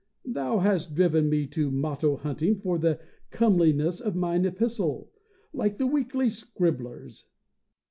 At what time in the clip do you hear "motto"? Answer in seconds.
1.69-2.17